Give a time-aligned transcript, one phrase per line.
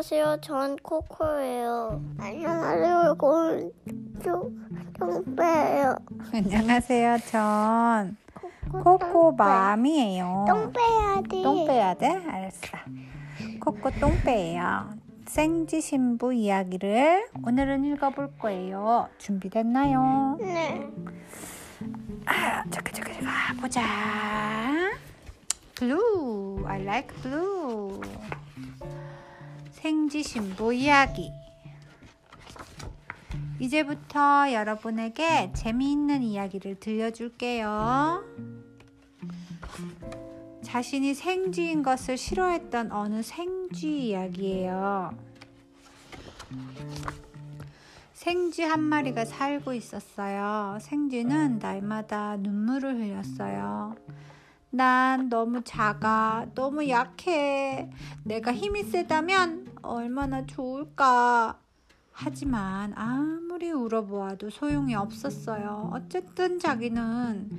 [0.00, 0.38] 안녕하세요.
[0.40, 2.02] 전 코코예요.
[2.18, 3.16] 안녕하세요.
[3.18, 3.70] 고
[4.98, 5.94] 똥배예요.
[6.32, 7.18] 안녕하세요.
[7.30, 8.16] 전
[8.72, 10.46] 코코맘이에요.
[10.48, 11.42] 똥 빼야지.
[11.42, 12.06] 똥 빼야 돼?
[12.08, 12.78] 알았어.
[13.60, 14.88] 코코 똥 빼예요.
[15.26, 19.10] 생지 신부 이야기를 오늘은 읽어볼 거예요.
[19.18, 20.38] 준비됐나요?
[20.40, 20.88] 네.
[22.24, 23.82] 아, 잠깐 잠깐 잠깐 보자.
[25.78, 26.64] blue.
[26.66, 28.00] I like blue.
[29.80, 31.32] 생지 신부 이야기.
[33.58, 38.22] 이제부터 여러분에게 재미있는 이야기를 들려줄게요.
[40.62, 45.16] 자신이 생쥐인 것을 싫어했던 어느 생쥐 이야기예요.
[48.12, 50.76] 생쥐 한 마리가 살고 있었어요.
[50.82, 53.96] 생쥐는 날마다 눈물을 흘렸어요.
[54.68, 57.88] 난 너무 작아, 너무 약해.
[58.24, 61.58] 내가 힘이 세다면 얼마나 좋을까.
[62.12, 65.90] 하지만 아무리 울어보아도 소용이 없었어요.
[65.94, 67.50] 어쨌든 자기는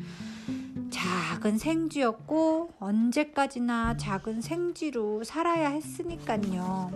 [0.92, 6.92] 작은 생쥐였고 언제까지나 작은 생쥐로 살아야 했으니까요.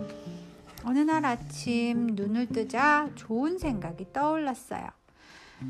[0.84, 4.86] 어느 날 아침 눈을 뜨자 좋은 생각이 떠올랐어요.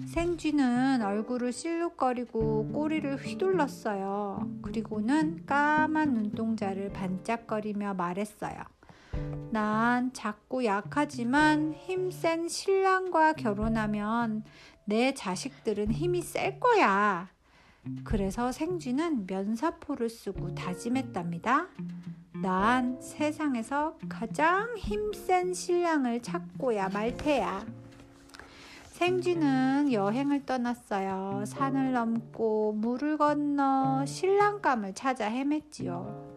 [0.09, 4.51] 생쥐는 얼굴을 실룩거리고 꼬리를 휘둘렀어요.
[4.61, 8.76] 그리고는 까만 눈동자를 반짝거리며 말했어요.
[9.51, 14.45] 난 작고 약하지만 힘센 신랑과 결혼하면
[14.85, 17.29] 내 자식들은 힘이 셀 거야.
[18.05, 21.69] 그래서 생쥐는 면사포를 쓰고 다짐했답니다.
[22.43, 27.65] 난 세상에서 가장 힘센 신랑을 찾고야 말 테야.
[28.97, 31.45] 생쥐는 여행을 떠났어요.
[31.47, 36.36] 산을 넘고 물을 건너 신랑감을 찾아 헤맸지요.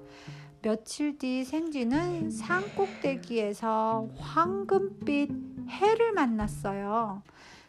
[0.62, 5.32] 며칠 뒤 생쥐는 산 꼭대기에서 황금빛
[5.70, 7.22] 해를 만났어요.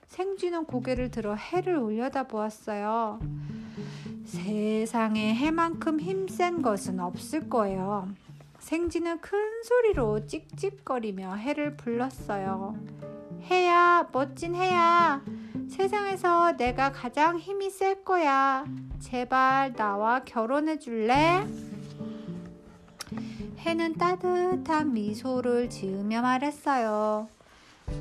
[0.08, 3.20] 생쥐는 고개를 들어 해를 올려다 보았어요.
[4.24, 8.08] 세상에 해만큼 힘센 것은 없을 거예요.
[8.58, 12.74] 생쥐는 큰 소리로 찍찍거리며 해를 불렀어요.
[13.42, 15.22] 해야, 멋진 해야.
[15.68, 18.64] 세상에서 내가 가장 힘이 셀 거야.
[18.98, 21.46] 제발 나와 결혼해 줄래?
[23.60, 27.28] 해는 따뜻한 미소를 지으며 말했어요.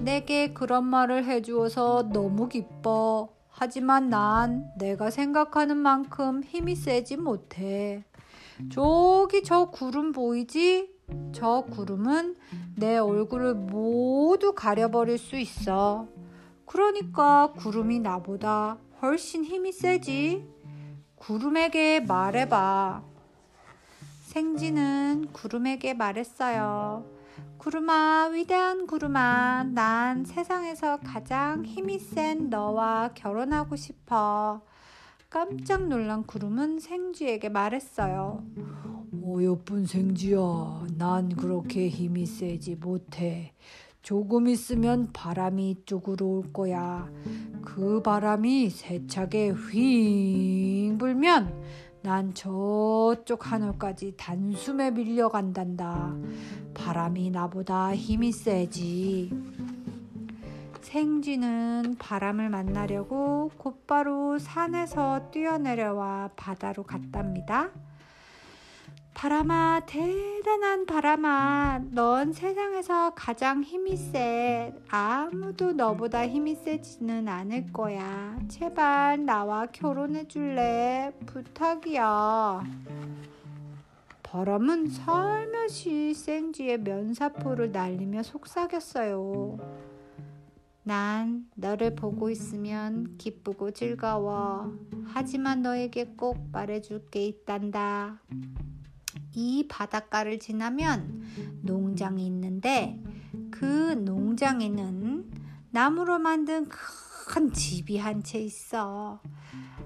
[0.04, 3.30] 내게 그런 말을 해주어서 너무 기뻐.
[3.50, 8.06] 하지만 난 내가 생각하는 만큼 힘이 세지 못해.
[8.72, 10.94] 저기 저 구름 보이지?
[11.34, 12.38] 저 구름은
[12.78, 16.08] 내 얼굴을 모두 가려버릴 수 있어.
[16.66, 20.48] 그러니까 구름이 나보다 훨씬 힘이 세지.
[21.16, 23.09] 구름에게 말해봐.
[24.30, 27.04] 생쥐는 구름에게 말했어요.
[27.58, 34.62] 구름아, 위대한 구름아, 난 세상에서 가장 힘이 센 너와 결혼하고 싶어.
[35.32, 38.44] 깜짝 놀란 구름은 생쥐에게 말했어요.
[39.26, 43.54] 어여쁜 생쥐야, 난 그렇게 힘이 세지 못해.
[44.04, 47.10] 조금 있으면 바람이 이쪽으로 올 거야.
[47.64, 51.52] 그 바람이 세차게 휘잉 불면
[52.02, 56.16] 난 저쪽 하늘까지 단숨에 밀려간단다.
[56.74, 59.32] 바람이 나보다 힘이 세지.
[60.82, 67.70] 생쥐는 바람을 만나려고 곧바로 산에서 뛰어내려와 바다로 갔답니다.
[69.20, 74.74] 바람아, 대단한 바람아, 넌 세상에서 가장 힘이 세.
[74.88, 78.40] 아무도 너보다 힘이 세지는 않을 거야.
[78.48, 81.12] 제발 나와 결혼해 줄래?
[81.26, 82.64] 부탁이야.
[84.24, 89.58] 바람은 살며시 생쥐의 면사포를 날리며 속삭였어요.
[90.84, 94.74] 난 너를 보고 있으면 기쁘고 즐거워.
[95.08, 98.22] 하지만 너에게 꼭 말해줄 게 있단다.
[99.40, 101.22] 이 바닷가를 지나면
[101.62, 103.00] 농장이 있는데
[103.50, 105.32] 그 농장에는
[105.72, 109.22] 나무로 만든 큰 집이 한 채 있어.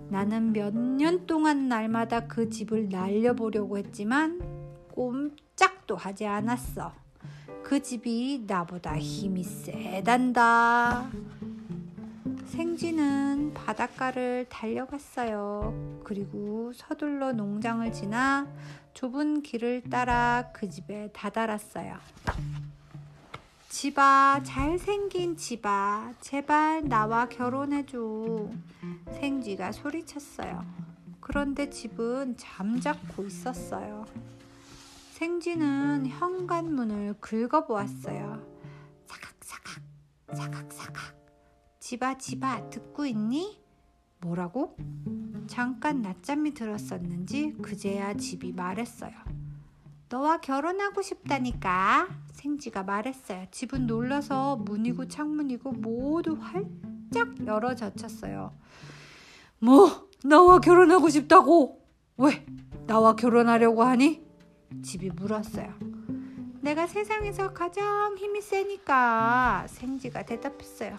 [0.09, 4.41] 나는 몇 년 동안 날마다 그 집을 날려보려고 했지만
[4.91, 6.91] 꼼짝도 하지 않았어.
[7.63, 11.11] 그 집이 나보다 힘이 세단다.
[12.53, 16.01] 생쥐는 바닷가를 달려갔어요.
[16.03, 18.47] 그리고 서둘러 농장을 지나
[18.93, 21.97] 좁은 길을 따라 그 집에 다다랐어요.
[23.69, 28.49] 집아, 잘생긴 집아, 제발 나와 결혼해줘.
[29.19, 30.63] 생쥐가 소리쳤어요.
[31.21, 34.05] 그런데 집은 잠자코 있었어요.
[35.13, 38.45] 생쥐는 현관문을 긁어보았어요.
[39.07, 39.81] 사각사각,
[40.35, 41.22] 사각사각.
[41.83, 43.59] 집아, 집아, 듣고 있니?
[44.21, 44.77] 뭐라고?
[45.47, 49.11] 잠깐 낮잠이 들었었는지 그제야 집이 말했어요.
[50.07, 52.07] 너와 결혼하고 싶다니까.
[52.31, 53.47] 생쥐가 말했어요.
[53.51, 58.53] 집은 놀라서 문이고 창문이고 모두 활짝 열어 젖혔어요.
[59.59, 61.85] 뭐, 나와 결혼하고 싶다고?
[62.15, 62.45] 왜?
[62.87, 64.25] 나와 결혼하려고 하니?
[64.83, 65.73] 집이 물었어요.
[66.61, 70.97] 내가 세상에서 가장 힘이 세니까 생쥐가 대답했어요.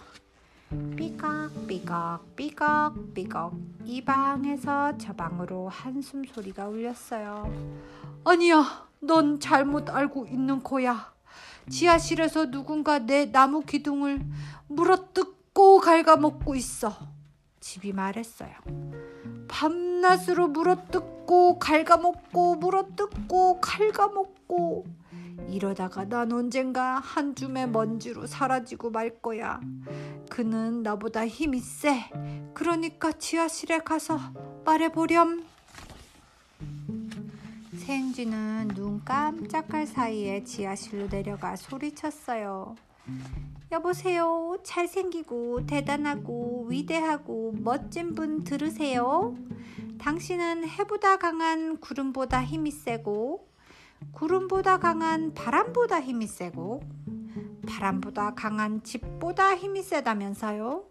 [0.69, 3.53] 삐걱 삐걱 삐걱 삐걱
[3.83, 7.51] 이 방에서 저 방으로 한숨 소리가 울렸어요.
[8.23, 11.13] 아니야, 넌 잘못 알고 있는 거야.
[11.69, 14.25] 지하실에서 누군가 내 나무 기둥을
[14.67, 16.97] 물어뜯고 갉아먹고 있어.
[17.59, 18.51] 집이 말했어요.
[19.47, 24.85] 밤낮으로 물어뜯고 갉아먹고 물어뜯고 갉아먹고
[25.49, 29.59] 이러다가 난 언젠가 한 줌의 먼지로 사라지고 말 거야.
[30.29, 32.09] 그는 나보다 힘이 세.
[32.53, 34.19] 그러니까 지하실에 가서
[34.65, 35.45] 말해보렴.
[37.77, 42.75] 생쥐는 눈 깜짝할 사이에 지하실로 내려가 소리쳤어요.
[43.71, 44.57] 여보세요.
[44.63, 49.35] 잘생기고 대단하고 위대하고 멋진 분 들으세요.
[49.99, 53.47] 당신은 해보다 강한 구름보다 힘이 세고
[54.11, 56.81] 구름보다 강한 바람보다 힘이 세고
[57.65, 60.85] 바람보다 강한 집보다 힘이 세다면서요?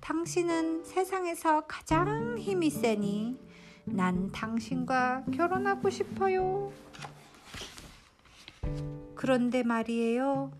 [0.00, 3.38] 당신은 세상에서 가장 힘이 세니
[3.86, 6.72] 난 당신과 결혼하고 싶어요.
[9.14, 10.52] 그런데 말이에요.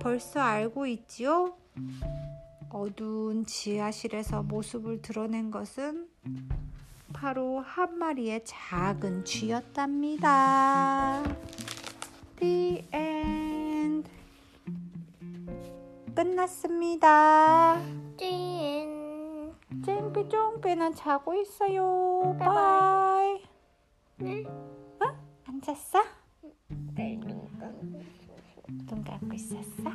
[0.00, 1.56] 벌써 알고 있지요?
[2.70, 6.08] 어두운 지하실에서 모습을 드러낸 것은
[7.12, 11.22] 바로 한 마리의 작은 쥐였답니다.
[12.36, 13.53] The end.
[16.14, 17.80] 끝났습니다.
[18.16, 19.52] 찐.
[19.84, 22.36] 찐삐 쫑삐는 자고 있어요.
[22.38, 23.42] bye.
[24.22, 24.44] 응?
[24.46, 25.06] 어?
[25.46, 26.02] 안 잤어?
[26.94, 27.20] 네.
[28.86, 29.90] 눈 감고 있었어?